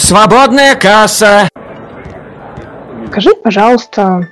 [0.00, 1.48] Свободная касса.
[3.08, 4.28] Скажи, пожалуйста,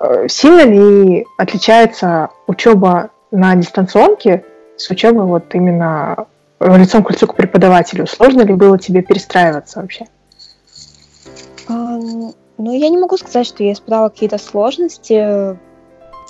[0.00, 4.44] э, сильно ли отличается учеба на дистанционке
[4.76, 6.26] с учебой вот именно
[6.60, 8.06] в лицом к лицу к преподавателю?
[8.06, 10.06] Сложно ли было тебе перестраиваться вообще?
[11.68, 15.56] Ну, я не могу сказать, что я испытала какие-то сложности.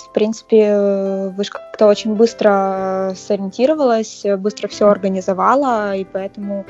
[0.07, 6.65] В принципе, вышка как-то очень быстро сориентировалась, быстро все организовала, и поэтому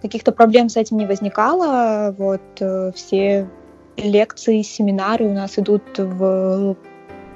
[0.00, 2.14] каких-то проблем с этим не возникало.
[2.16, 3.48] Вот э, все
[3.96, 6.76] лекции, семинары у нас идут в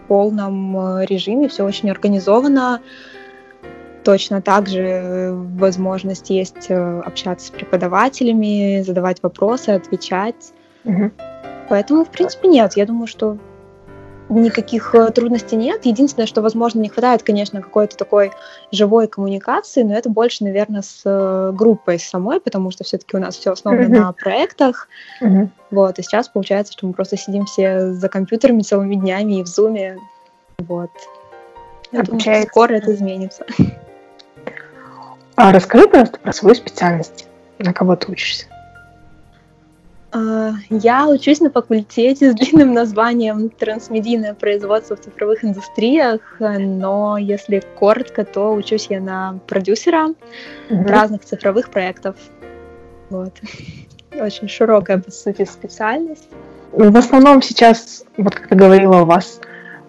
[0.08, 2.80] полном э, режиме, все очень организовано.
[4.02, 10.52] Точно так же возможность есть э, общаться с преподавателями, задавать вопросы, отвечать.
[10.84, 11.10] Угу.
[11.68, 12.76] Поэтому, в принципе, нет.
[12.76, 13.38] Я думаю, что
[14.34, 15.84] никаких э, трудностей нет.
[15.86, 18.32] Единственное, что, возможно, не хватает, конечно, какой-то такой
[18.72, 23.36] живой коммуникации, но это больше, наверное, с э, группой самой, потому что все-таки у нас
[23.36, 24.00] все основано mm-hmm.
[24.00, 24.88] на проектах.
[25.22, 25.48] Mm-hmm.
[25.70, 29.46] Вот, и сейчас получается, что мы просто сидим все за компьютерами целыми днями и в
[29.46, 29.98] зуме.
[30.58, 30.90] Вот.
[31.92, 33.44] Я думаю, что скоро это изменится.
[35.36, 37.26] А расскажи, пожалуйста, про свою специальность.
[37.58, 38.46] На кого ты учишься?
[40.14, 47.60] А, я учусь на факультете с длинным названием «Трансмедийное производство в цифровых индустриях», но если
[47.74, 50.14] коротко, то учусь я на продюсера
[50.70, 50.86] mm-hmm.
[50.86, 52.14] разных цифровых проектов.
[53.10, 53.32] Вот.
[54.16, 56.28] Очень широкая, по сути, специальность.
[56.70, 59.40] В основном сейчас, вот как ты говорила, у вас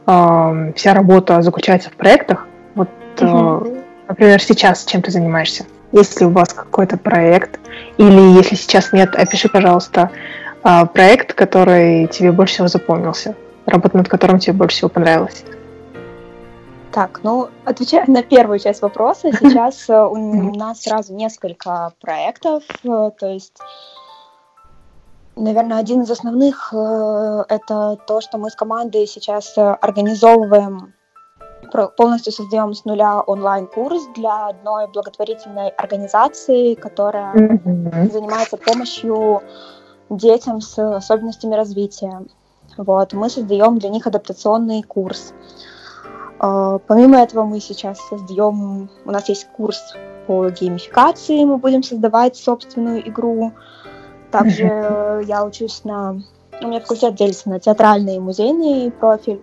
[0.07, 2.47] э, вся работа заключается в проектах.
[2.73, 3.77] Вот, mm-hmm.
[3.77, 5.65] э, например, сейчас чем ты занимаешься?
[5.91, 7.59] Если у вас какой-то проект,
[7.97, 10.11] или если сейчас нет, опиши, пожалуйста,
[10.63, 15.43] а, проект, который тебе больше всего запомнился, работа над которым тебе больше всего понравилась.
[16.91, 23.11] Так, ну, отвечая на первую часть вопроса, сейчас э, у нас сразу несколько проектов, э,
[23.19, 23.57] то есть
[25.37, 30.93] Наверное, один из основных э, это то, что мы с командой сейчас организовываем
[31.97, 38.11] полностью создаем с нуля онлайн-курс для одной благотворительной организации, которая mm-hmm.
[38.11, 39.41] занимается помощью
[40.09, 42.25] детям с особенностями развития.
[42.77, 45.33] Вот, мы создаем для них адаптационный курс.
[46.37, 49.95] Uh, помимо этого мы сейчас создаем, у нас есть курс
[50.27, 53.53] по геймификации, мы будем создавать собственную игру.
[54.31, 54.63] Также
[55.27, 56.21] я учусь на,
[56.61, 59.41] у меня факультет делится на театральный и музейный профиль.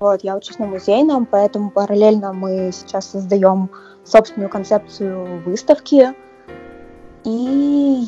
[0.00, 3.68] Вот, я учусь на музейном, поэтому параллельно мы сейчас создаем
[4.02, 6.14] собственную концепцию выставки.
[7.24, 7.28] И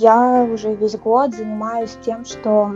[0.00, 2.72] я уже весь год занимаюсь тем, что,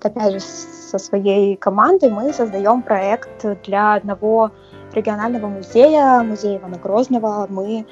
[0.00, 4.50] опять же, со своей командой мы создаем проект для одного
[4.94, 7.46] регионального музея, музея Ивана Грозного.
[7.50, 7.84] Мы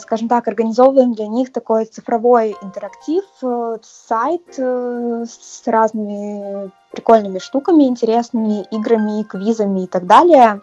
[0.00, 7.84] скажем так, организовываем для них такой цифровой интерактив, э, сайт э, с разными прикольными штуками,
[7.84, 10.60] интересными играми, квизами и так далее,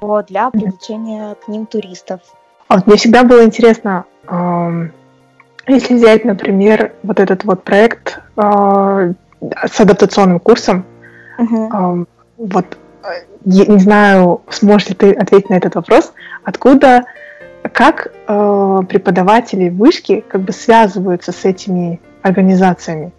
[0.00, 2.20] вот, для привлечения к ним туристов.
[2.68, 4.04] А вот мне всегда было интересно,
[5.66, 10.84] если взять, например, вот этот вот проект а, с адаптационным курсом,
[11.38, 12.06] uh-huh.
[12.38, 12.78] вот
[13.44, 16.12] я не знаю, сможешь ли ты ответить на этот вопрос,
[16.44, 17.04] откуда
[17.68, 23.12] как э, преподаватели вышки как бы связываются с этими организациями?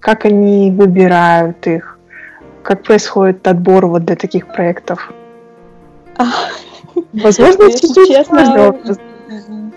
[0.00, 1.98] Как они выбирают их?
[2.62, 5.12] Как происходит отбор вот для таких проектов?
[7.12, 8.76] Возможно, чуть-чуть честно,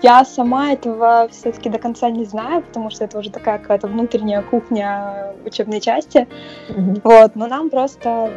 [0.02, 4.42] я сама этого все-таки до конца не знаю, потому что это уже такая какая-то внутренняя
[4.42, 6.28] кухня учебной части.
[6.68, 7.00] Mm-hmm.
[7.02, 8.30] Вот, но нам просто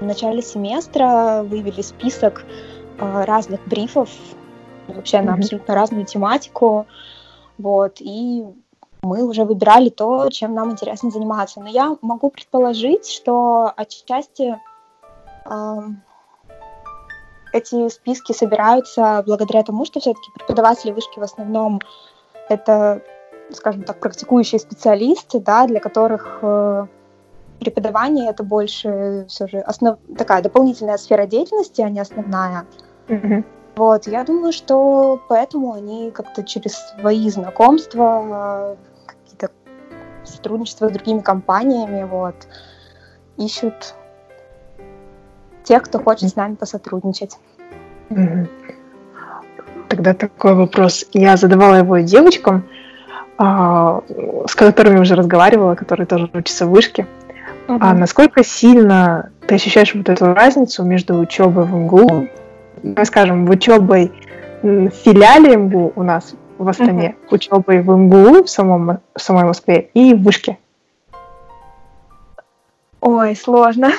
[0.00, 2.44] в начале семестра вывели список
[2.98, 4.08] э, разных брифов
[4.94, 6.86] вообще на абсолютно разную тематику,
[7.58, 8.44] вот, и
[9.02, 11.60] мы уже выбирали то, чем нам интересно заниматься.
[11.60, 14.58] Но я могу предположить, что отчасти
[15.46, 15.76] э,
[17.52, 21.80] эти списки собираются благодаря тому, что все-таки преподаватели вышки в основном
[22.48, 23.02] это,
[23.52, 26.86] скажем так, практикующие специалисты, да, для которых э,
[27.58, 29.98] преподавание это больше все же основ...
[30.16, 32.66] такая дополнительная сфера деятельности, а не основная.
[33.08, 33.44] Mm-hmm.
[33.80, 39.48] Вот, я думаю, что поэтому они как-то через свои знакомства, какие-то
[40.22, 42.34] сотрудничества с другими компаниями, вот,
[43.38, 43.94] ищут
[45.64, 47.38] тех, кто хочет с нами посотрудничать.
[49.88, 51.06] Тогда такой вопрос.
[51.14, 52.64] Я задавала его девочкам,
[53.38, 54.02] а,
[54.46, 57.06] с которыми уже разговаривала, которые тоже учатся в вышке.
[57.66, 57.78] Uh-huh.
[57.80, 62.28] А насколько сильно ты ощущаешь вот эту разницу между учебой в МГУ
[63.04, 64.12] скажем, в учебой
[64.62, 67.34] в филиале МГУ у нас в Астане, uh-huh.
[67.34, 70.58] учебой в МГУ в, самом, в самой Москве и в Вышке?
[73.00, 73.92] Ой, сложно.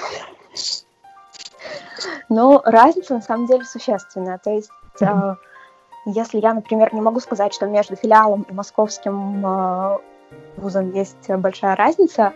[2.30, 4.38] Ну, разница на самом деле существенная.
[4.38, 4.70] То есть,
[5.00, 5.32] mm-hmm.
[5.32, 5.36] э,
[6.06, 9.98] если я, например, не могу сказать, что между филиалом и московским э,
[10.58, 12.34] вузом есть большая разница,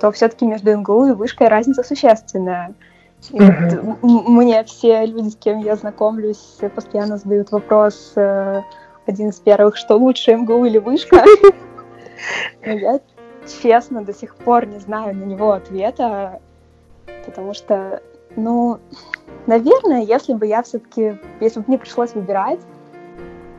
[0.00, 2.68] то все-таки между МГУ и вышкой разница существенная.
[2.68, 2.91] Mm-hmm.
[3.30, 8.62] Вот, мне все люди, с кем я знакомлюсь, постоянно задают вопрос э,
[9.06, 11.24] один из первых, что лучше, МГУ или вышка?
[12.64, 13.00] Я
[13.62, 16.40] честно до сих пор не знаю на него ответа,
[17.26, 18.00] потому что,
[18.36, 18.78] ну,
[19.46, 22.60] наверное, если бы я все-таки, если бы мне пришлось выбирать,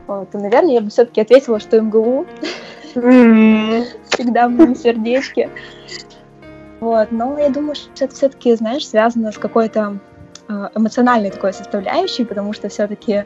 [0.06, 2.26] то, наверное, я бы все-таки ответила, что МГУ.
[2.94, 5.50] Всегда в моем сердечке.
[6.84, 10.00] Вот, но я думаю, что это все-таки, знаешь, связано с какой-то
[10.48, 13.24] э, эмоциональной такой составляющей, потому что все-таки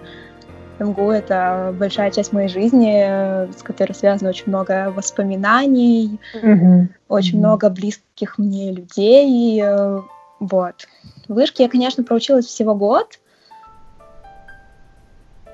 [0.79, 6.87] МГУ— это большая часть моей жизни, с которой связано очень много воспоминаний, mm-hmm.
[7.09, 7.39] очень mm-hmm.
[7.39, 9.61] много близких мне людей.
[10.39, 10.87] Вот.
[11.27, 13.19] В вышке я, конечно, проучилась всего год.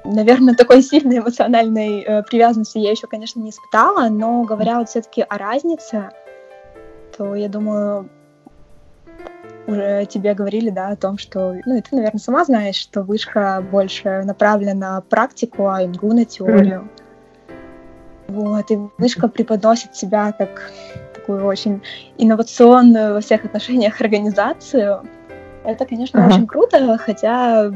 [0.04, 5.22] Наверное, такой сильной эмоциональной э, привязанности я еще, конечно, не испытала, но говоря вот все-таки
[5.22, 6.10] о разнице,
[7.16, 8.08] то я думаю,
[9.66, 13.64] уже тебе говорили, да, о том, что, ну, и ты, наверное, сама знаешь, что вышка
[13.70, 16.88] больше направлена на практику, а МГУ на теорию.
[18.28, 20.70] Вот, и вышка преподносит себя как
[21.14, 21.82] такую очень
[22.18, 25.02] инновационную во всех отношениях организацию.
[25.64, 26.28] Это, конечно, uh-huh.
[26.28, 27.70] очень круто, хотя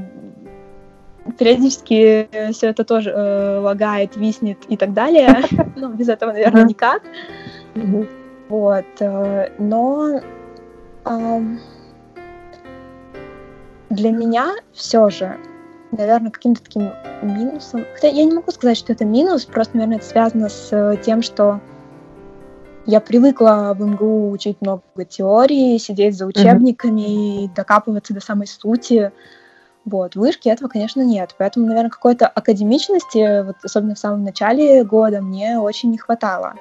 [1.38, 5.42] периодически все это тоже э, лагает, виснет и так далее.
[5.76, 7.02] Ну, без этого, наверное, никак.
[8.48, 8.86] Вот.
[9.00, 10.20] Э, но
[13.90, 15.36] для меня все же,
[15.90, 16.90] наверное, каким-то таким
[17.22, 20.96] минусом, хотя я не могу сказать, что это минус, просто, наверное, это связано с э,
[21.04, 21.60] тем, что
[22.86, 27.44] я привыкла в МГУ учить много теории, сидеть за учебниками mm-hmm.
[27.44, 29.12] и докапываться до самой сути.
[29.84, 31.34] Вот, в вышке этого, конечно, нет.
[31.38, 36.54] Поэтому, наверное, какой-то академичности, вот, особенно в самом начале года, мне очень не хватало.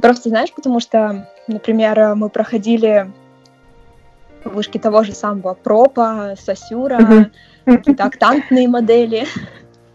[0.00, 3.10] Просто, знаешь, потому что, например, мы проходили
[4.44, 7.30] вышки того же самого пропа, сосюра, uh-huh.
[7.64, 9.26] какие-то октантные модели.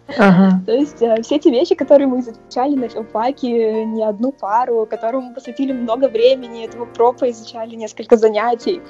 [0.07, 0.51] Uh-huh.
[0.65, 5.25] То есть э, все те вещи, которые мы изучали на филфаке, не одну пару, которым
[5.25, 8.81] мы посвятили много времени, этого пропа изучали несколько занятий.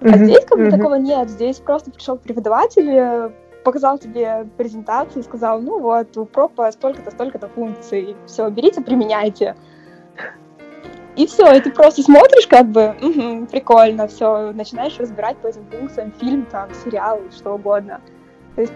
[0.00, 1.30] А здесь как бы такого нет.
[1.30, 3.30] Здесь просто пришел преподаватель, э,
[3.64, 9.56] показал тебе презентацию и сказал, ну вот, у пропа столько-то, столько-то функций, все, берите, применяйте.
[11.16, 15.64] И все, и ты просто смотришь, как бы, угу, прикольно, все, начинаешь разбирать по этим
[15.70, 18.00] функциям фильм, там, сериал, что угодно.
[18.56, 18.72] То есть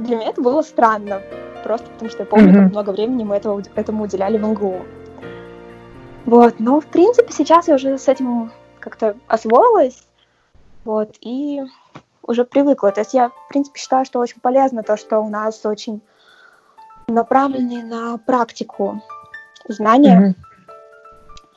[0.00, 1.22] для меня это было странно,
[1.62, 2.62] просто потому что я помню, mm-hmm.
[2.64, 4.82] как много времени мы этого, этому уделяли в МГУ.
[6.24, 8.50] Вот, но, в принципе, сейчас я уже с этим
[8.80, 10.02] как-то освоилась,
[10.84, 11.62] вот, и
[12.22, 12.90] уже привыкла.
[12.90, 16.00] То есть я, в принципе, считаю, что очень полезно то, что у нас очень
[17.06, 19.00] направленные на практику
[19.68, 20.34] знания.
[20.36, 20.45] Mm-hmm.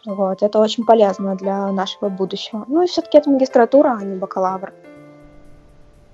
[0.10, 2.66] Вот, это очень полезно для нашего будущего.
[2.68, 4.74] Ну и все-таки это магистратура, а не бакалавр.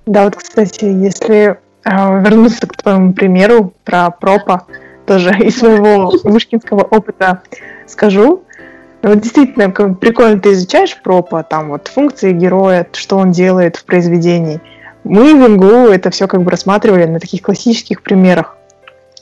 [0.06, 4.66] Да, вот, кстати, если э, вернуться к твоему примеру про пропа,
[5.08, 7.42] тоже из своего вышкинского опыта
[7.88, 8.44] скажу.
[9.02, 14.60] Вот действительно, прикольно ты изучаешь пропа, там вот функции героя, что он делает в произведении.
[15.06, 18.58] Мы в МГУ это все как бы рассматривали на таких классических примерах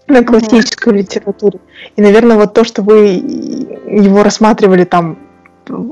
[0.07, 0.97] на классической mm-hmm.
[0.97, 1.59] литературе.
[1.95, 5.17] И, наверное, вот то, что вы его рассматривали там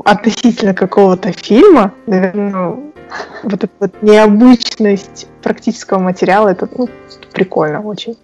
[0.06, 2.78] относительно какого-то фильма, наверное,
[3.44, 6.88] вот эта вот необычность практического материала, это ну,
[7.34, 8.18] прикольно очень.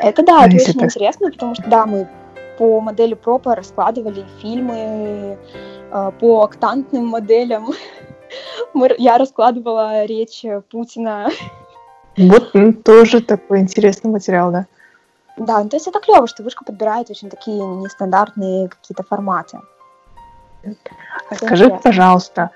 [0.00, 0.84] Это да, это очень так...
[0.84, 2.08] интересно, потому что да, мы
[2.58, 5.38] по модели пропа раскладывали фильмы,
[5.90, 7.72] э, по октантным моделям.
[8.74, 11.30] Мы, я раскладывала речь Путина.
[12.18, 14.66] Вот ну, тоже такой интересный материал, да.
[15.38, 19.60] Да, ну, то есть это клево, что вышка подбирает очень такие нестандартные какие-то форматы.
[21.34, 21.80] Скажи, интересно.
[21.82, 22.50] пожалуйста,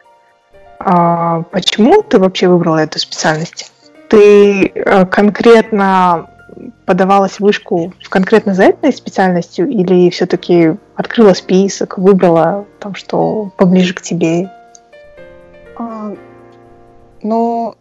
[0.79, 3.73] а почему ты вообще выбрала эту специальность?
[4.09, 6.29] Ты э, конкретно
[6.87, 13.95] подавалась в вышку конкретно за этой специальностью или все-таки открыла список, выбрала там, что поближе
[13.95, 14.51] к тебе?
[15.79, 16.15] А,
[17.23, 17.75] ну,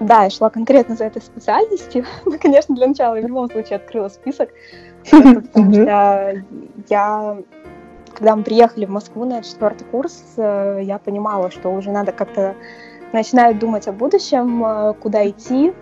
[0.00, 2.04] да, я шла конкретно за этой специальностью.
[2.24, 4.50] Ну, конечно, для начала я в любом случае открыла список,
[5.10, 6.42] потому что
[6.88, 7.38] я,
[8.14, 12.54] когда мы приехали в Москву на четвертый курс, э, я понимала, что уже надо как-то
[13.12, 15.72] начинать думать о будущем, э, куда идти,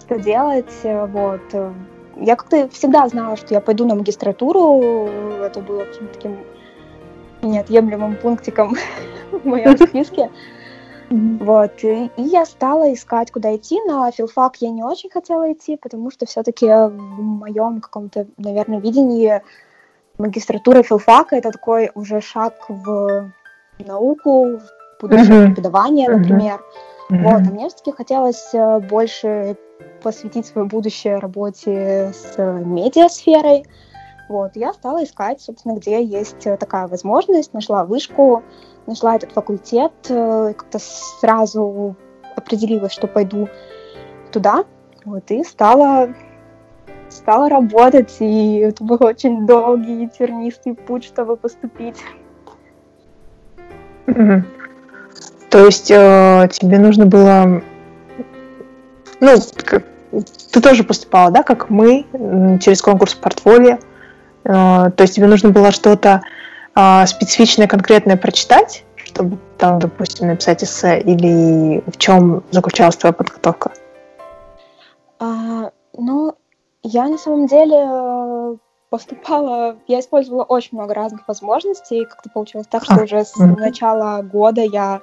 [0.00, 1.40] что делать, э, вот.
[2.16, 5.08] я как-то всегда знала, что я пойду на магистратуру.
[5.42, 6.38] Это было таким
[7.42, 8.76] неотъемлемым пунктиком
[9.32, 10.30] в моем списке.
[11.12, 13.78] Вот, и, и я стала искать, куда идти.
[13.86, 19.42] На филфак я не очень хотела идти, потому что все-таки в моем каком-то, наверное, видении
[20.16, 23.30] магистратура филфака это такой уже шаг в
[23.78, 25.46] науку, в будущее uh-huh.
[25.48, 26.60] преподавание, например.
[27.10, 27.22] Uh-huh.
[27.22, 29.56] Вот, а мне все-таки хотелось э, больше
[30.02, 33.66] посвятить свое будущее работе с медиасферой.
[34.28, 38.42] Вот, я стала искать, собственно, где есть э, такая возможность, нашла вышку,
[38.86, 41.96] нашла этот факультет, э, как-то сразу
[42.36, 43.48] определилась, что пойду
[44.30, 44.64] туда,
[45.04, 46.14] вот, и стала,
[47.10, 51.98] стала работать, и это был очень долгий, тернистый путь, чтобы поступить.
[54.06, 57.60] То есть э, тебе нужно было,
[59.20, 59.34] ну,
[60.52, 62.06] ты тоже поступала, да, как мы,
[62.60, 63.78] через конкурс портфолио,
[64.44, 66.22] то есть тебе нужно было что-то
[66.74, 73.72] а, специфичное, конкретное прочитать, чтобы там, допустим, написать эссе, или в чем заключалась твоя подготовка?
[75.18, 76.34] А, ну,
[76.82, 78.56] я на самом деле э,
[78.88, 84.22] поступала, я использовала очень много разных возможностей, как-то получилось так, что а, уже с начала
[84.22, 85.02] года я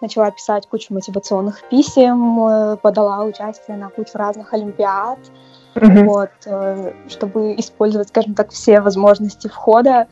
[0.00, 5.18] начала писать кучу мотивационных писем, э, подала участие на кучу разных олимпиад,
[5.74, 6.04] mm-hmm.
[6.04, 10.06] вот, э, чтобы использовать, скажем так, все возможности входа.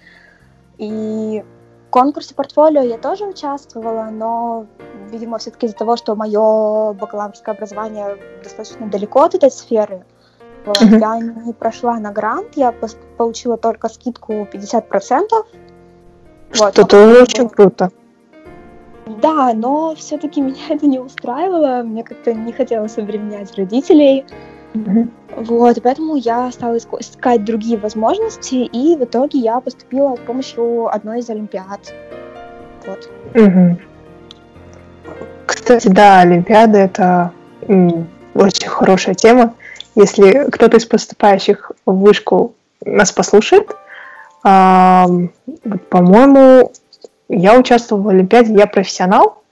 [0.79, 1.45] И
[1.89, 4.67] в конкурсе портфолио я тоже участвовала, но,
[5.11, 10.05] видимо, все-таки из-за того, что мое бакалаврское образование достаточно далеко от этой сферы,
[10.65, 11.01] вот, mm-hmm.
[11.01, 12.75] я не прошла на грант, я
[13.17, 15.29] получила только скидку 50%.
[16.55, 17.91] Вот, Что тоже очень круто.
[19.07, 24.27] Да, но все-таки меня это не устраивало, мне как-то не хотелось обременять родителей.
[24.75, 25.09] Mm-hmm.
[25.41, 31.21] Вот, поэтому я стала искать другие возможности, и в итоге я поступила с помощью одной
[31.21, 31.95] из Олимпиад.
[32.87, 33.09] Вот.
[33.35, 33.77] Угу.
[35.47, 37.33] Кстати, да, Олимпиады это
[38.35, 39.55] очень хорошая тема.
[39.95, 42.55] Если кто-то из поступающих в вышку
[42.85, 43.71] нас послушает,
[44.43, 45.13] по-моему,
[47.29, 49.43] я участвовала в Олимпиаде, я профессионал,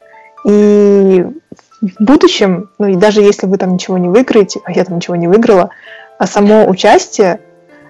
[0.44, 1.26] и
[1.80, 5.16] в будущем, ну и даже если вы там ничего не выиграете, а я там ничего
[5.16, 5.71] не выиграла,
[6.18, 7.40] а само участие,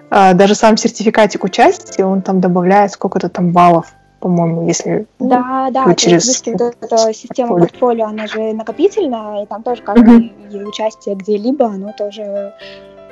[0.09, 5.93] а, даже сам сертификатик участия, он там добавляет сколько-то там баллов, по-моему, если да, да,
[5.95, 10.65] через вот эта система портфолио, она же накопительная, и там тоже каждое uh-huh.
[10.65, 12.53] участие где-либо, оно тоже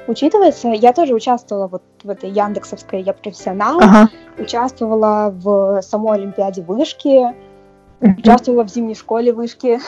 [0.08, 0.70] учитывается.
[0.70, 4.10] Я тоже участвовала вот в этой Яндексовской «Я профессионал», ага.
[4.38, 7.34] участвовала в самой Олимпиаде вышки,
[8.02, 9.80] участвовала в зимней школе вышки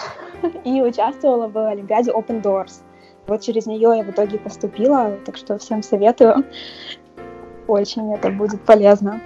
[0.64, 2.82] и участвовала в Олимпиаде Open Doors.
[3.28, 6.46] Вот через нее я в итоге поступила, так что всем советую.
[7.68, 9.22] Очень это будет полезно.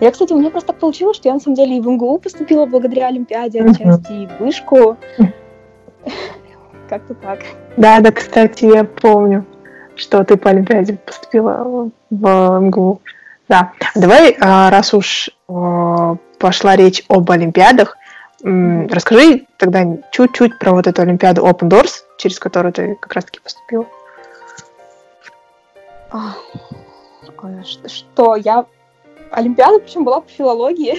[0.00, 2.18] Я, кстати, у меня просто так получилось, что я на самом деле и в МГУ
[2.18, 4.98] поступила благодаря Олимпиаде отчасти, и в вышку.
[6.88, 7.40] Как-то так.
[7.78, 9.46] Да, да, кстати, я помню,
[9.94, 13.00] что ты по Олимпиаде поступила в МГУ.
[13.48, 13.72] Да.
[13.94, 17.96] Давай, а, раз уж а, пошла речь об Олимпиадах,
[18.46, 23.86] Расскажи тогда чуть-чуть про вот эту Олимпиаду Open Doors, через которую ты как раз-таки поступила.
[27.86, 28.66] Что, я...
[29.32, 30.96] Олимпиада, причем была по филологии.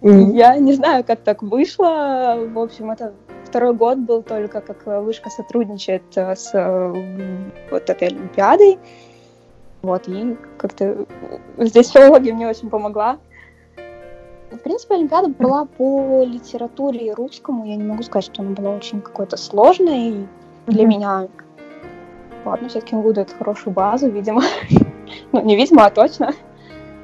[0.00, 2.36] Я не знаю, как так вышло.
[2.52, 3.12] В общем, это
[3.44, 8.78] второй год был только, как вышка сотрудничает с э, вот этой Олимпиадой.
[9.82, 11.04] Вот, и как-то
[11.58, 13.18] здесь филология мне очень помогла.
[14.50, 17.64] В принципе, Олимпиада была по литературе и русскому.
[17.66, 20.28] Я не могу сказать, что она была очень какой-то сложной
[20.66, 20.86] для mm-hmm.
[20.86, 21.28] меня.
[22.44, 24.42] Ладно, все-таки могу дать хорошую базу, видимо.
[25.32, 26.32] ну, не видимо, а точно.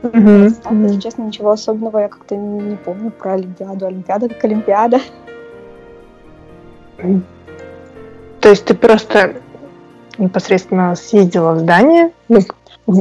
[0.02, 0.62] Mm-hmm.
[0.62, 3.86] Так, если честно, ничего особенного я как-то не, не помню про Олимпиаду.
[3.86, 5.00] Олимпиада как Олимпиада.
[8.40, 9.34] То есть ты просто
[10.18, 12.12] непосредственно съездила в здание?
[12.28, 12.38] Ну,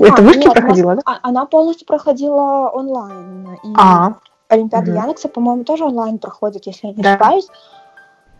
[0.04, 1.02] это а, вышки нет, проходила, да?
[1.06, 3.58] А, она полностью проходила онлайн.
[3.64, 4.16] И а.
[4.51, 5.00] Олимпиада угу.
[5.00, 7.13] Яндекса, по-моему, тоже онлайн проходит, если я не да.
[7.13, 7.48] ошибаюсь.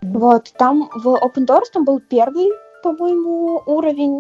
[0.02, 2.52] Вот, там в Open Doors там был первый,
[2.84, 4.20] по-моему, уровень.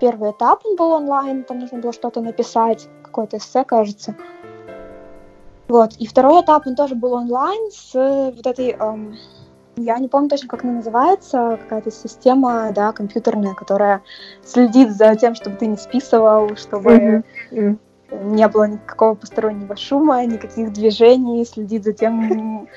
[0.00, 4.14] Первый этап он был онлайн, там нужно было что-то написать, какое-то эссе, кажется.
[5.66, 9.16] Вот, и второй этап, он тоже был онлайн с вот этой, эм,
[9.76, 14.02] я не помню точно, как она называется, какая-то система, да, компьютерная, которая
[14.42, 17.78] следит за тем, чтобы ты не списывал, чтобы mm-hmm
[18.10, 22.68] не было никакого постороннего шума, никаких движений, следит за тем,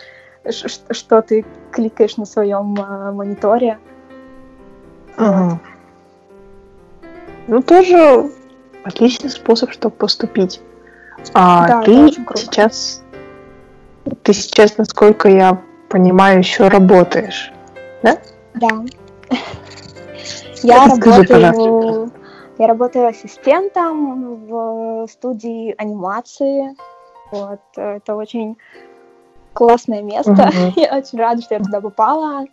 [0.50, 3.79] что ты кликаешь на своем а, мониторе.
[5.17, 5.59] Ага.
[7.47, 8.31] ну тоже
[8.83, 10.61] отличный способ, чтобы поступить.
[11.33, 13.03] А да, ты сейчас,
[14.23, 17.51] ты сейчас, насколько я понимаю, еще работаешь,
[18.01, 18.17] да?
[18.55, 18.69] Да.
[20.63, 22.11] Я работаю,
[22.62, 26.75] я работаю ассистентом в студии анимации.
[27.32, 28.56] Вот, это очень
[29.53, 30.32] классное место.
[30.34, 30.74] Угу.
[30.75, 32.46] Я очень рада, что я туда попала.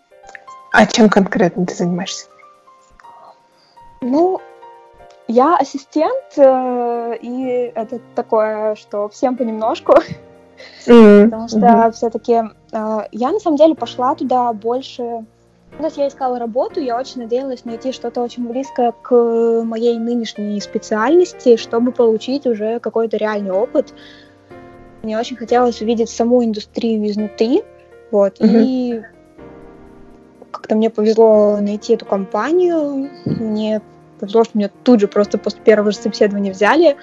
[0.73, 2.27] А чем конкретно ты занимаешься?
[4.01, 4.41] Ну,
[5.27, 9.93] я ассистент, э, и это такое, что всем понемножку.
[10.87, 11.25] Mm-hmm.
[11.25, 11.93] Потому что mm-hmm.
[11.93, 15.27] все-таки э, я на самом деле пошла туда больше.
[15.73, 19.99] Ну, то есть я искала работу, я очень надеялась найти что-то очень близкое к моей
[19.99, 23.95] нынешней специальности, чтобы получить уже какой-то реальный опыт.
[25.03, 27.63] Мне очень хотелось увидеть саму индустрию изнутри,
[28.11, 28.65] вот, mm-hmm.
[28.65, 29.03] и
[30.51, 33.81] как-то мне повезло найти эту компанию, мне
[34.19, 36.97] повезло, что меня тут же просто после первого же собеседования взяли,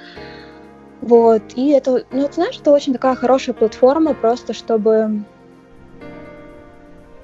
[1.02, 5.24] вот, и это, ну, ты знаешь, это очень такая хорошая платформа, просто чтобы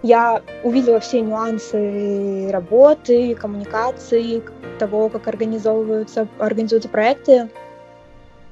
[0.04, 4.42] я увидела все нюансы работы, коммуникации,
[4.80, 7.50] того, как организовываются, организуются проекты,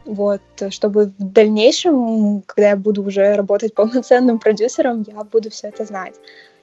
[0.05, 5.85] вот, чтобы в дальнейшем, когда я буду уже работать полноценным продюсером, я буду все это
[5.85, 6.15] знать.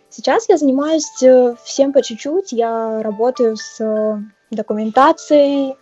[0.08, 2.52] Сейчас я занимаюсь э, всем по чуть-чуть.
[2.52, 4.18] Я работаю с э,
[4.50, 5.76] документацией,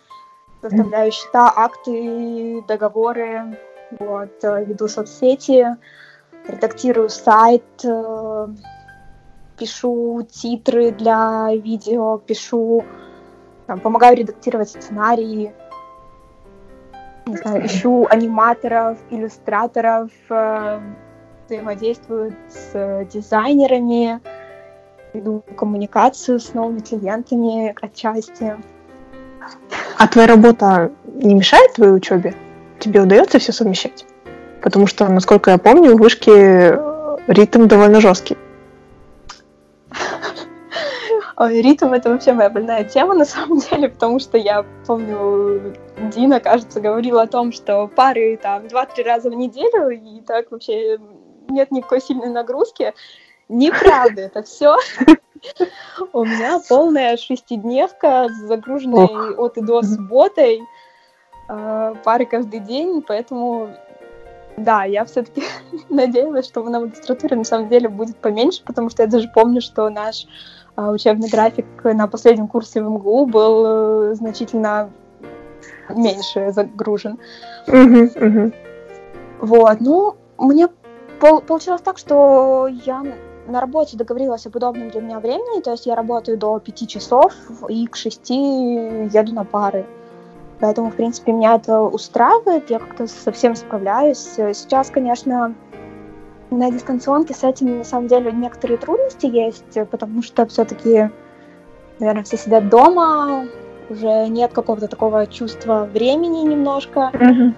[0.61, 3.57] составляю счета, акты, договоры,
[3.99, 5.67] вот, э, веду соцсети,
[6.47, 7.63] редактирую сайт,
[9.57, 12.83] пишу титры для видео, пишу,
[13.67, 15.53] там, помогаю редактировать сценарии,
[17.25, 20.11] не знаю, ищу аниматоров, иллюстраторов,
[21.47, 24.21] взаимодействую с дизайнерами,
[25.13, 28.55] веду коммуникацию с новыми клиентами отчасти.
[29.97, 32.35] А твоя работа не мешает твоей учебе?
[32.79, 34.05] Тебе удается все совмещать?
[34.61, 36.79] Потому что, насколько я помню, в вышке
[37.27, 38.37] ритм довольно жесткий.
[41.37, 45.75] Ой, ритм это вообще моя больная тема на самом деле, потому что я помню,
[46.13, 50.97] Дина, кажется, говорила о том, что пары там два-три раза в неделю, и так вообще
[51.49, 52.93] нет никакой сильной нагрузки.
[53.49, 54.77] Неправда, это все.
[56.13, 60.61] У меня полная шестидневка с загруженной от и до субботой,
[61.47, 63.69] а, пары каждый день, поэтому
[64.57, 65.43] да, я все-таки
[65.89, 69.89] надеялась, что на магистратуре на самом деле будет поменьше, потому что я даже помню, что
[69.89, 70.25] наш
[70.77, 74.89] учебный график на последнем курсе в МГУ был э, значительно
[75.89, 77.19] меньше загружен.
[79.41, 80.69] Вот, ну, мне
[81.19, 83.03] получилось так, что я
[83.47, 87.33] на работе договорилась об удобном для меня времени, то есть я работаю до 5 часов
[87.69, 89.85] и к 6 еду на пары.
[90.59, 94.19] Поэтому, в принципе, меня это устраивает, я как-то совсем справляюсь.
[94.19, 95.53] Сейчас, конечно,
[96.51, 101.09] на дистанционке с этим, на самом деле, некоторые трудности есть, потому что все-таки,
[101.99, 103.45] наверное, все сидят дома,
[103.89, 107.11] уже нет какого-то такого чувства времени немножко.
[107.13, 107.53] Mm-hmm.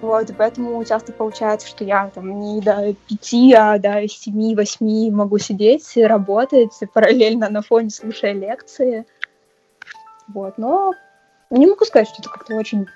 [0.00, 5.38] Вот, и поэтому часто получается, что я там не до пяти, а до семи-восьми могу
[5.38, 9.06] сидеть, работать, параллельно на фоне слушая лекции.
[10.28, 10.92] Вот, но
[11.50, 12.86] не могу сказать, что это как-то очень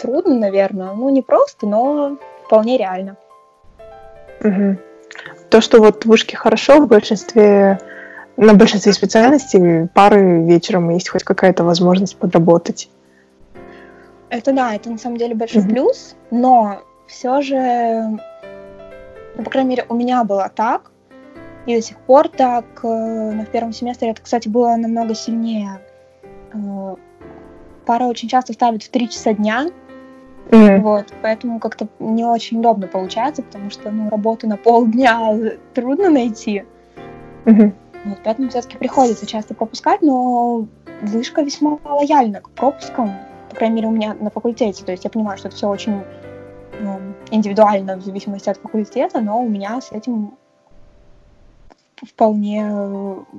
[0.00, 0.92] трудно, наверное.
[0.92, 3.16] Ну, не просто, но вполне реально.
[4.42, 4.76] Угу.
[5.50, 7.78] То, что вот в вышке хорошо, в большинстве,
[8.36, 12.88] на большинстве специальностей пары вечером есть хоть какая-то возможность подработать.
[14.30, 15.68] Это да, это на самом деле большой mm-hmm.
[15.68, 18.18] плюс, но все же,
[19.36, 20.90] ну, по крайней мере, у меня было так,
[21.66, 25.80] и до сих пор так, э, но в первом семестре это, кстати, было намного сильнее.
[26.54, 26.96] Э,
[27.84, 29.66] пара очень часто ставит в 3 часа дня,
[30.50, 30.80] mm-hmm.
[30.80, 35.36] вот, поэтому как-то не очень удобно получается, потому что, ну, работу на полдня
[35.74, 36.64] трудно найти.
[37.44, 37.72] Mm-hmm.
[38.04, 40.66] Вот, поэтому все-таки приходится часто пропускать, но
[41.02, 43.10] вышка весьма лояльна к пропускам
[43.52, 44.82] по крайней мере, у меня на факультете.
[44.82, 46.02] То есть я понимаю, что это все очень
[46.80, 47.00] ну,
[47.30, 50.38] индивидуально в зависимости от факультета, но у меня с этим
[52.02, 52.64] вполне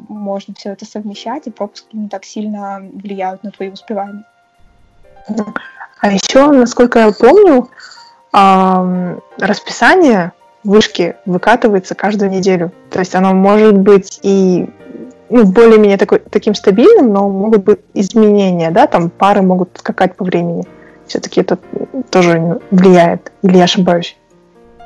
[0.08, 4.24] можно все это совмещать, и пропуски не так сильно влияют на твои успевания.
[6.04, 7.70] А еще, насколько я помню,
[9.40, 10.34] расписание
[10.66, 12.74] вышки выкатывается каждую неделю.
[12.90, 14.70] То есть оно может быть и
[15.30, 20.26] ну, более-менее такой, таким стабильным, но могут быть изменения, да, там пары могут скакать по
[20.26, 20.66] времени.
[21.08, 21.58] Все-таки это
[22.10, 23.32] тоже влияет.
[23.42, 24.18] Или я ошибаюсь?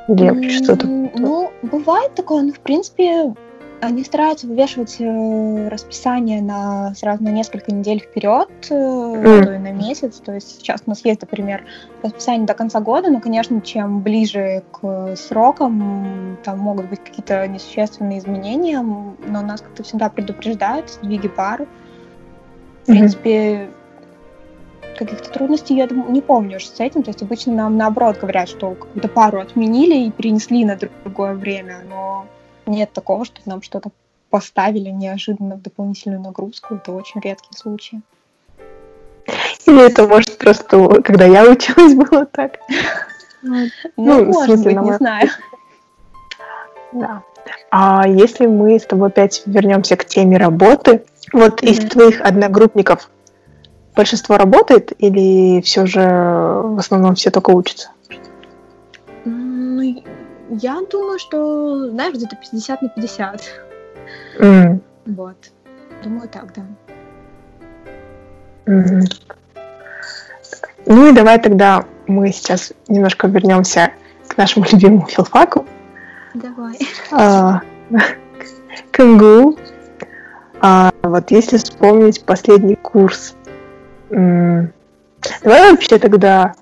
[0.06, 0.86] Или я что-то...
[0.86, 3.34] Ну, бывает такое, но, в принципе,
[3.80, 9.44] Они стараются вывешивать э, расписание на сразу на несколько недель вперед, э, mm.
[9.44, 10.16] то и на месяц.
[10.16, 11.64] То есть сейчас у нас есть, например,
[12.02, 18.18] расписание до конца года, но, конечно, чем ближе к срокам, там могут быть какие-то несущественные
[18.18, 21.66] изменения, но нас как-то всегда предупреждают сдвиги пар.
[22.82, 23.68] В принципе,
[24.98, 27.04] каких-то трудностей я думаю, не помню с этим.
[27.04, 31.82] То есть обычно нам наоборот говорят, что какую-то пару отменили и перенесли на другое время,
[31.88, 32.26] но
[32.68, 33.90] нет такого, что нам что-то
[34.30, 36.74] поставили неожиданно в дополнительную нагрузку.
[36.74, 38.02] Это очень редкие случаи.
[39.66, 42.58] Или это может просто, когда я училась, было так.
[43.42, 45.28] Ну, ну может быть, не знаю.
[46.92, 47.22] Да.
[47.70, 53.10] А если мы с тобой опять вернемся к теме работы, вот из твоих одногруппников
[53.94, 57.90] большинство работает или все же в основном все только учатся?
[60.50, 63.42] Я думаю, что, знаешь, где-то 50 на 50.
[64.40, 64.80] Mm.
[65.06, 65.36] Вот.
[66.02, 66.62] Думаю, так, да.
[68.66, 69.02] Mm.
[70.86, 73.92] Ну и давай тогда мы сейчас немножко вернемся
[74.26, 75.66] к нашему любимому филфаку.
[76.34, 76.78] Давай.
[77.12, 77.60] А,
[78.90, 79.58] к МГУ.
[80.60, 83.36] А, вот если вспомнить последний курс,
[84.08, 84.70] давай
[85.42, 86.54] вообще тогда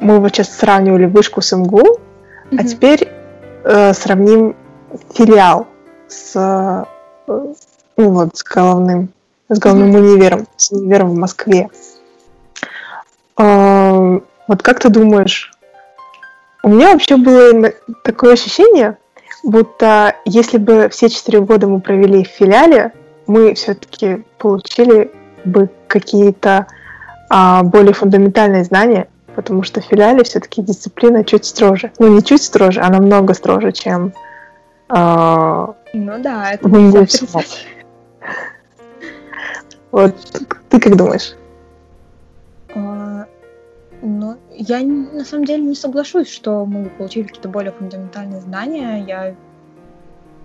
[0.00, 2.00] мы вот сейчас сравнивали вышку с МГУ,
[2.52, 2.60] Mm-hmm.
[2.60, 3.08] А теперь
[3.64, 4.54] э, сравним
[5.14, 5.66] филиал
[6.06, 6.84] с, э,
[7.96, 9.08] ну вот, с головным,
[9.48, 10.12] с головным mm-hmm.
[10.12, 11.70] универом, с универом в Москве.
[13.38, 15.50] Э, вот как ты думаешь,
[16.62, 17.72] у меня вообще было
[18.04, 18.98] такое ощущение,
[19.42, 22.92] будто если бы все четыре года мы провели в филиале,
[23.26, 25.10] мы все-таки получили
[25.44, 26.66] бы какие-то
[27.30, 29.08] а, более фундаментальные знания,
[29.42, 31.92] потому что в филиале все-таки дисциплина чуть строже.
[31.98, 34.12] Ну, не чуть строже, а намного строже, чем
[34.88, 37.44] э, ну да, это в
[39.90, 40.14] Вот,
[40.70, 41.34] ты как думаешь?
[42.74, 43.26] А,
[44.00, 49.04] ну, я на самом деле не соглашусь, что мы получили какие-то более фундаментальные знания.
[49.06, 49.34] Я,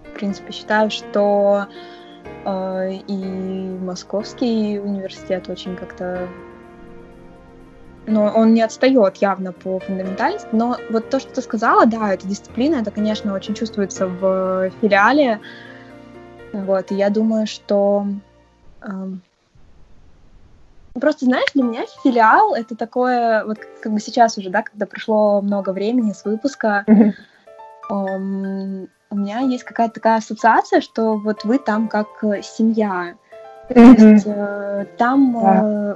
[0.03, 1.67] в принципе, считаю, что
[2.43, 6.27] э, и Московский университет очень как-то
[8.07, 10.47] но он не отстает явно по фундаментальности.
[10.53, 15.39] Но вот то, что ты сказала, да, это дисциплина, это, конечно, очень чувствуется в филиале.
[16.53, 18.07] Вот, и я думаю, что
[18.81, 19.21] эм,
[20.93, 25.41] просто, знаешь, для меня филиал это такое, вот как бы сейчас уже, да, когда прошло
[25.41, 27.13] много времени с выпуска, mm-hmm.
[27.89, 32.07] эм, у меня есть какая-то такая ассоциация, что вот вы там как
[32.41, 33.15] семья.
[33.69, 33.95] Mm-hmm.
[33.95, 35.95] То есть э, там yeah.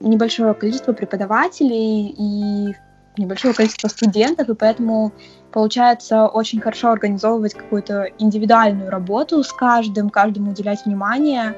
[0.00, 2.74] небольшое количество преподавателей и
[3.18, 5.12] небольшое количество студентов, и поэтому
[5.52, 11.54] получается очень хорошо организовывать какую-то индивидуальную работу с каждым, каждому уделять внимание.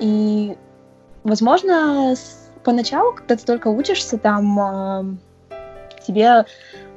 [0.00, 0.56] И,
[1.22, 2.14] возможно,
[2.64, 5.04] поначалу, когда ты только учишься, там а,
[6.06, 6.46] тебе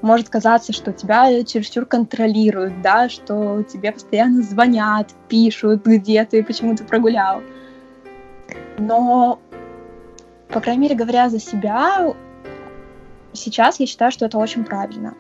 [0.02, 6.76] может казаться, что тебя чересчур контролируют, да, что тебе постоянно звонят, пишут, где ты, почему
[6.76, 7.42] ты прогулял.
[8.78, 9.40] Но
[10.50, 12.14] по крайней мере, говоря за себя,
[13.34, 15.14] сейчас я считаю, что это очень правильно.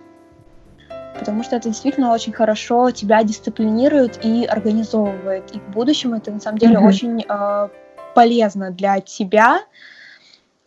[1.20, 5.56] Потому что это действительно очень хорошо тебя дисциплинирует и организовывает.
[5.56, 6.88] И в будущем это на самом деле mm-hmm.
[6.88, 7.70] очень э,
[8.14, 9.62] полезно для тебя.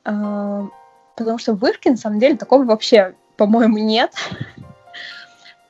[0.04, 0.62] Э,
[1.16, 4.12] потому что в вышке на самом деле такого вообще, по-моему, нет.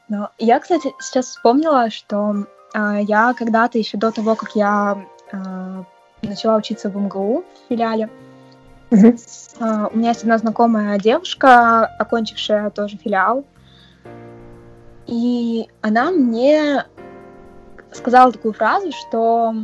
[0.09, 5.85] Но я, кстати, сейчас вспомнила, что э, я когда-то еще до того, как я э,
[6.23, 8.09] начала учиться в МГУ в филиале,
[8.91, 13.45] Uh, у меня есть одна знакомая девушка, окончившая тоже филиал,
[15.07, 16.85] и она мне
[17.93, 19.55] сказала такую фразу, что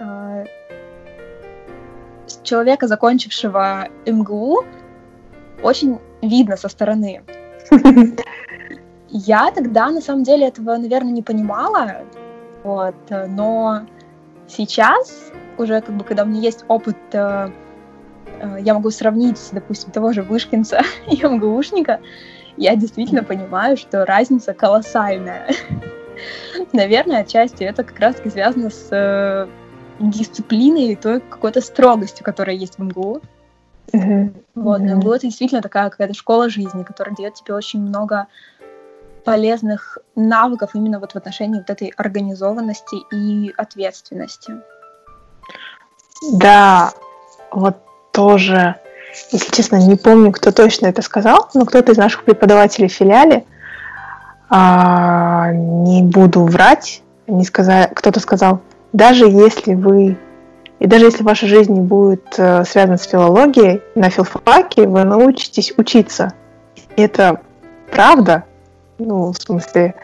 [0.00, 0.48] uh,
[2.42, 4.64] человека, закончившего МГУ,
[5.62, 7.22] очень видно со стороны.
[9.08, 11.98] Я тогда, на самом деле, этого, наверное, не понимала,
[12.64, 12.94] вот,
[13.28, 13.82] но
[14.48, 17.50] сейчас, уже как бы, когда у меня есть опыт Э,
[18.60, 22.00] я могу сравнить, допустим, того же Вышкинца и МГУшника,
[22.56, 25.48] я действительно понимаю, что разница колоссальная.
[26.72, 29.46] Наверное, отчасти это как раз-таки связано с э,
[29.98, 33.22] дисциплиной и той какой-то строгостью, которая есть в МГУ.
[33.92, 34.44] Mm-hmm.
[34.54, 38.26] Вот, МГУ это действительно такая какая-то школа жизни, которая дает тебе очень много
[39.24, 44.54] полезных навыков именно вот в отношении вот этой организованности и ответственности.
[46.32, 46.92] Да,
[47.50, 47.76] вот
[48.12, 48.76] тоже,
[49.30, 53.44] если честно, не помню, кто точно это сказал, но кто-то из наших преподавателей в филиале,
[54.48, 58.60] а, не буду врать, они сказали, кто-то сказал,
[58.92, 60.16] даже если вы
[60.78, 65.72] и даже если ваша жизнь не будет э, связана с филологией, на филфаке вы научитесь
[65.76, 66.32] учиться.
[66.96, 67.40] И это
[67.92, 68.42] правда,
[68.98, 69.94] ну, в смысле,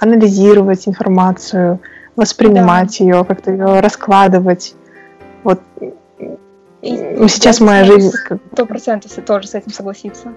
[0.00, 1.78] анализировать информацию,
[2.16, 3.04] воспринимать да.
[3.04, 4.74] ее, как-то ее раскладывать.
[5.44, 5.60] Вот
[6.84, 8.12] и сейчас моя жизнь...
[8.52, 10.32] Сто процентов тоже с этим согласиться.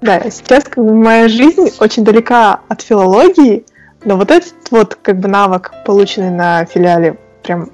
[0.00, 3.64] Да, сейчас как бы моя жизнь очень далека от филологии,
[4.04, 7.70] но вот этот вот как бы навык, полученный на филиале, прям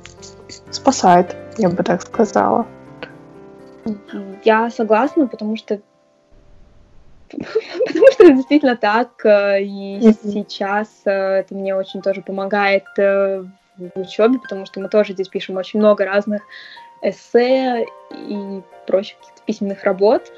[0.71, 2.67] спасает, я бы так сказала.
[4.45, 5.81] Я согласна, потому что
[7.31, 13.45] потому что это действительно так, э, и сейчас э, это мне очень тоже помогает э,
[13.77, 16.43] в учебе, потому что мы тоже здесь пишем очень много разных
[17.09, 20.33] эссе и прочих каких-то письменных работ.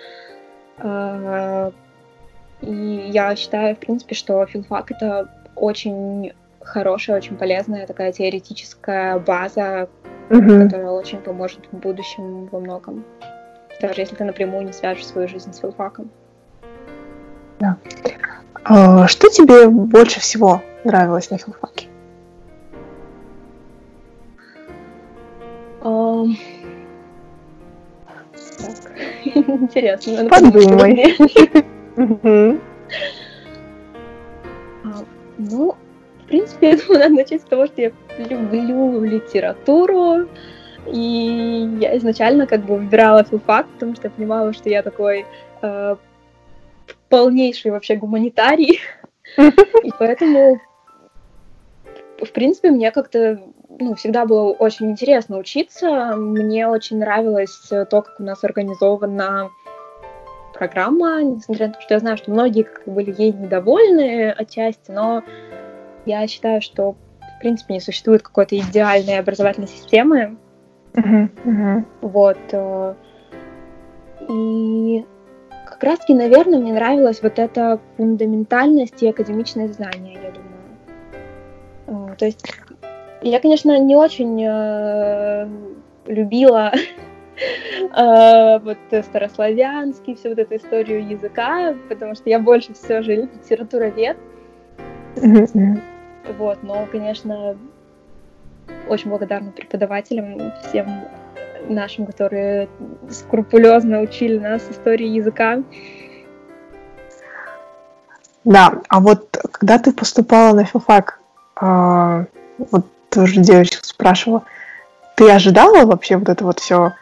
[2.61, 9.89] И я считаю, в принципе, что филфак— это очень хорошая, очень полезная такая теоретическая база,
[10.29, 10.65] mm-hmm.
[10.65, 13.05] которая очень поможет в будущем во многом.
[13.81, 16.11] Даже если ты напрямую не свяжешь свою жизнь с филфаком.
[17.61, 17.77] Да.
[18.65, 21.87] А, что тебе больше всего нравилось на филфаке?
[25.81, 26.37] Um...
[29.25, 30.29] Интересно.
[30.29, 31.17] Подумай.
[34.85, 35.05] А,
[35.39, 35.75] ну,
[36.23, 40.29] в принципе, я думаю, надо начать с того, что я люблю литературу,
[40.87, 45.27] и я изначально как бы выбирала филфак, потому что я понимала, что я такой
[45.63, 45.97] э,
[47.09, 48.81] полнейший вообще гуманитарий,
[49.37, 50.61] и поэтому,
[52.21, 53.41] в принципе, мне как-то
[53.79, 56.17] ну, всегда было очень интересно учиться.
[56.17, 59.51] Мне очень нравилось то, как у нас организована
[60.53, 65.23] программа, несмотря на то, что я знаю, что многие как были ей недовольны отчасти, но
[66.05, 70.37] я считаю, что в принципе не существует какой-то идеальной образовательной системы.
[70.95, 71.85] Uh-huh, uh-huh.
[72.01, 72.39] Вот.
[72.51, 72.95] Э,
[74.29, 75.05] и
[75.67, 82.11] как раз-таки, наверное, мне нравилась вот эта фундаментальность и академичное знание, я думаю.
[82.11, 82.45] Э, то есть
[83.23, 85.49] я, конечно, не очень э,
[86.07, 86.73] любила
[87.97, 94.17] э, вот старославянский, всю вот эту историю языка, потому что я больше все же литературовед.
[96.37, 97.57] Вот, но, конечно,
[98.89, 100.87] очень благодарна преподавателям, всем
[101.69, 102.69] нашим, которые
[103.11, 105.63] скрупулезно учили нас истории языка.
[108.45, 111.21] Да, а вот когда ты поступала на филфак,
[111.61, 112.25] э,
[112.59, 114.45] вот тоже девочка спрашивала,
[115.17, 116.93] ты ожидала вообще вот это вот все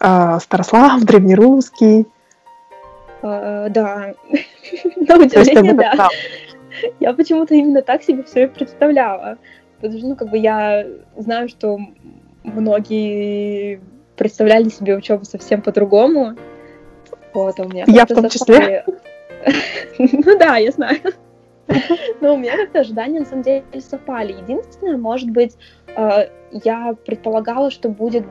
[0.00, 2.06] э, Старослав, древнерусский?
[3.22, 4.12] Uh, да,
[4.96, 6.08] на удивление, да.
[7.00, 9.38] Я почему-то именно так себе все и представляла.
[9.76, 11.78] Потому что, ну, как бы я знаю, что
[12.42, 13.80] многие
[14.16, 16.36] представляли себе учебу совсем по-другому.
[17.32, 18.84] Вот, а у меня я в том числе.
[19.98, 21.00] ну да, я знаю.
[22.20, 24.32] Но у меня как-то ожидания на самом деле совпали.
[24.32, 25.56] Единственное, может быть,
[25.96, 28.24] э, я предполагала, что будет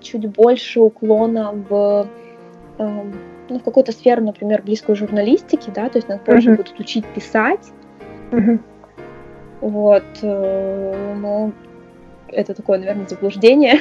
[0.00, 2.06] чуть больше уклона в,
[2.78, 3.14] эм,
[3.48, 7.72] ну, в какую-то сферу, например, близкую журналистике, да, то есть нас позже будут учить писать.
[9.60, 11.50] Вот, э, но
[12.28, 13.80] это такое, наверное, заблуждение.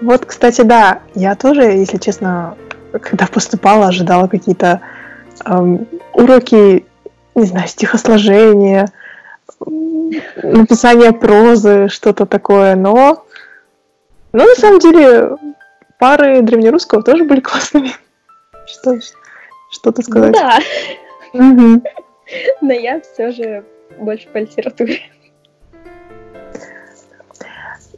[0.00, 2.56] Вот, кстати, да, я тоже, если честно,
[2.92, 4.80] когда поступала, ожидала какие-то
[5.44, 6.86] эм, уроки
[7.34, 8.86] не знаю, стихосложение,
[10.42, 13.24] написание прозы, что-то такое, но,
[14.32, 15.36] но на самом деле
[15.98, 17.92] пары древнерусского тоже были классными.
[18.66, 18.98] Что,
[19.70, 20.32] что-то сказать?
[20.32, 20.58] да.
[21.32, 21.82] Угу.
[22.60, 23.64] Но я все же
[23.98, 25.00] больше по литературе.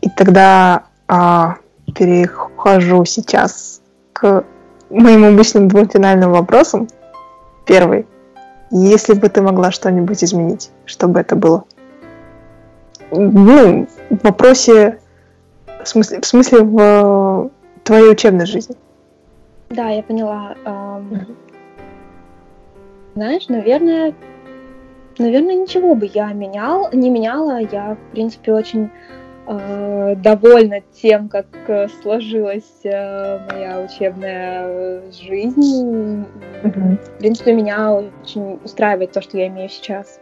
[0.00, 1.56] И тогда а,
[1.94, 4.44] перехожу сейчас к
[4.90, 6.88] моим обычным двум финальным вопросам.
[7.66, 8.06] Первый.
[8.70, 11.64] Если бы ты могла что-нибудь изменить, что бы это было?
[13.10, 14.98] Ну, в вопросе,
[15.82, 17.50] в смысле, в, смысле в
[17.84, 18.76] твоей учебной жизни.
[19.70, 20.56] Да, я поняла.
[20.64, 21.36] Mm-hmm.
[23.14, 24.14] Знаешь, наверное,
[25.18, 27.60] наверное, ничего бы я менял, не меняла.
[27.60, 28.90] Я, в принципе, очень
[29.46, 36.24] э, довольна тем, как э, сложилась э, моя учебная жизнь.
[36.62, 36.96] Mm-hmm.
[37.04, 40.20] В принципе, меня очень устраивает то, что я имею сейчас.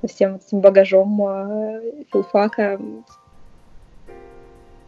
[0.00, 1.16] Со всем этим багажом
[2.12, 2.80] филфака.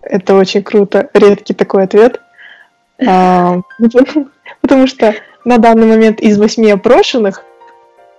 [0.02, 1.08] Это очень круто.
[1.14, 2.20] Редкий такой ответ.
[3.04, 3.60] А,
[4.60, 7.44] потому что на данный момент из восьми опрошенных,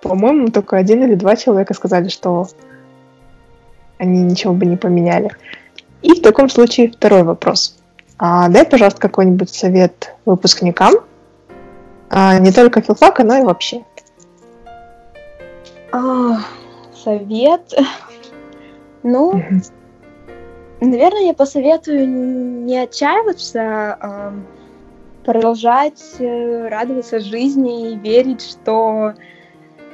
[0.01, 2.47] по-моему, только один или два человека сказали, что
[3.97, 5.31] они ничего бы не поменяли.
[6.01, 7.77] И в таком случае второй вопрос.
[8.17, 10.93] А, дай, пожалуйста, какой-нибудь совет выпускникам,
[12.10, 13.84] а, не только филфака, но и вообще.
[15.91, 16.39] А,
[17.03, 17.73] совет?
[19.08, 19.39] Ну,
[20.81, 24.34] наверное, я посоветую не отчаиваться,
[25.25, 29.13] продолжать э, радоваться жизни и верить, что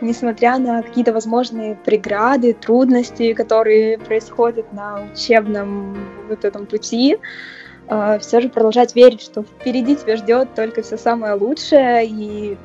[0.01, 7.17] несмотря на какие-то возможные преграды, трудности, которые происходят на учебном вот этом пути,
[7.87, 12.57] э, все же продолжать верить, что впереди тебя ждет только все самое лучшее и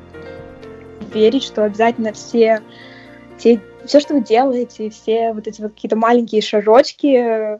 [1.13, 2.61] верить, что обязательно все
[3.37, 7.59] те, все, что вы делаете, все вот эти вот какие-то маленькие шажочки,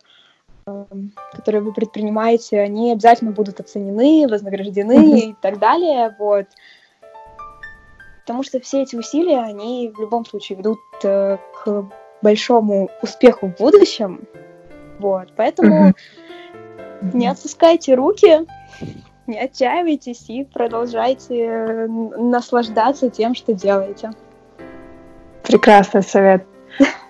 [0.67, 5.29] Эм, которые вы предпринимаете, они обязательно будут оценены, вознаграждены mm-hmm.
[5.31, 6.47] и так далее, вот.
[8.27, 11.85] Потому что все эти усилия, они в любом случае ведут э, к
[12.21, 14.27] большому успеху в будущем,
[14.99, 15.29] вот.
[15.37, 17.11] Поэтому mm-hmm.
[17.13, 18.45] не отпускайте руки,
[19.27, 24.11] не отчаивайтесь и продолжайте наслаждаться тем, что делаете.
[25.43, 26.45] Прекрасный совет.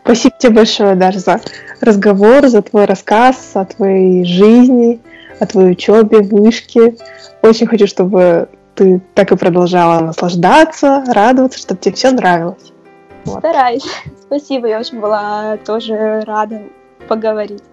[0.03, 1.41] Спасибо тебе большое, Даша, за
[1.81, 5.01] разговор, за твой рассказ о твоей жизни,
[5.39, 6.95] о твоей учебе, вышке.
[7.41, 12.71] Очень хочу, чтобы ты так и продолжала наслаждаться, радоваться, чтобы тебе все нравилось.
[13.25, 13.39] Вот.
[13.39, 13.85] Стараюсь.
[14.21, 16.61] Спасибо, я очень была тоже рада
[17.07, 17.63] поговорить.